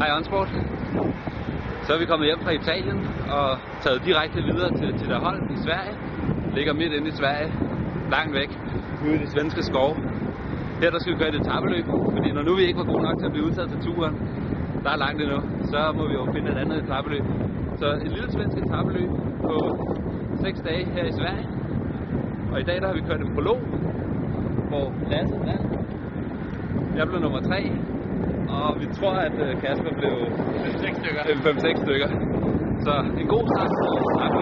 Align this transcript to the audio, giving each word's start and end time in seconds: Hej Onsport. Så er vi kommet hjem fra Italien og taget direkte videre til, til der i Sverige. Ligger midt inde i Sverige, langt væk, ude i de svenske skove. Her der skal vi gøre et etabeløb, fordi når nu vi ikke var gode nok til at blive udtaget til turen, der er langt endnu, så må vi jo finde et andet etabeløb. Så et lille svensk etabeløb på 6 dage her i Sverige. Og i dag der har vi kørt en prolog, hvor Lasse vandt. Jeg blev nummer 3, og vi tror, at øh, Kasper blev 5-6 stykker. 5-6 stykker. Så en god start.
Hej 0.00 0.10
Onsport. 0.16 0.50
Så 1.84 1.88
er 1.94 1.98
vi 1.98 2.06
kommet 2.12 2.26
hjem 2.28 2.40
fra 2.46 2.50
Italien 2.50 2.98
og 3.38 3.48
taget 3.84 4.00
direkte 4.08 4.40
videre 4.50 4.70
til, 4.80 4.98
til 4.98 5.08
der 5.08 5.20
i 5.56 5.58
Sverige. 5.66 5.94
Ligger 6.56 6.72
midt 6.72 6.92
inde 6.92 7.08
i 7.08 7.16
Sverige, 7.20 7.48
langt 8.10 8.32
væk, 8.40 8.50
ude 9.04 9.14
i 9.14 9.18
de 9.24 9.28
svenske 9.34 9.62
skove. 9.62 9.96
Her 10.80 10.90
der 10.90 10.98
skal 10.98 11.12
vi 11.12 11.18
gøre 11.18 11.28
et 11.28 11.40
etabeløb, 11.42 11.86
fordi 12.16 12.28
når 12.36 12.42
nu 12.42 12.52
vi 12.60 12.64
ikke 12.68 12.78
var 12.82 12.88
gode 12.92 13.02
nok 13.08 13.18
til 13.18 13.26
at 13.26 13.32
blive 13.32 13.46
udtaget 13.48 13.68
til 13.70 13.80
turen, 13.86 14.14
der 14.84 14.90
er 14.90 14.98
langt 15.04 15.18
endnu, 15.22 15.40
så 15.72 15.80
må 15.98 16.02
vi 16.08 16.14
jo 16.20 16.24
finde 16.34 16.48
et 16.52 16.58
andet 16.62 16.76
etabeløb. 16.84 17.24
Så 17.80 17.86
et 18.04 18.12
lille 18.16 18.30
svensk 18.36 18.56
etabeløb 18.64 19.10
på 19.48 19.56
6 20.44 20.60
dage 20.68 20.84
her 20.96 21.04
i 21.04 21.12
Sverige. 21.20 21.46
Og 22.52 22.60
i 22.60 22.64
dag 22.68 22.76
der 22.80 22.86
har 22.86 22.94
vi 22.94 23.02
kørt 23.08 23.20
en 23.20 23.34
prolog, 23.34 23.60
hvor 24.70 24.86
Lasse 25.10 25.36
vandt. 25.48 25.66
Jeg 26.98 27.06
blev 27.08 27.20
nummer 27.20 27.40
3, 27.40 27.60
og 28.56 28.80
vi 28.80 28.86
tror, 28.98 29.14
at 29.28 29.36
øh, 29.46 29.52
Kasper 29.62 29.92
blev 30.00 30.14
5-6 30.64 31.00
stykker. 31.00 31.22
5-6 31.22 31.84
stykker. 31.84 32.08
Så 32.84 32.92
en 33.20 33.26
god 33.34 33.44
start. 33.52 34.35